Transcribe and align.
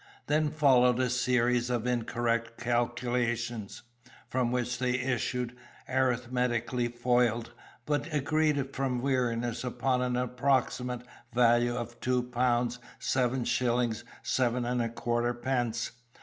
Then 0.25 0.49
followed 0.49 0.99
a 0.99 1.11
series 1.11 1.69
of 1.69 1.85
incorrect 1.85 2.57
calculations; 2.59 3.83
from 4.27 4.51
which 4.51 4.79
they 4.79 4.95
issued, 4.97 5.55
arithmetically 5.87 6.87
foiled, 6.87 7.51
but 7.85 8.11
agreed 8.11 8.73
from 8.73 9.03
weariness 9.03 9.63
upon 9.63 10.01
an 10.01 10.15
approximate 10.17 11.03
value 11.35 11.75
of 11.75 11.99
2 11.99 12.23
pounds, 12.31 12.79
7 12.97 13.45
shillings 13.45 14.03
7 14.23 14.63
1/4 14.63 15.39
pence. 15.39 15.91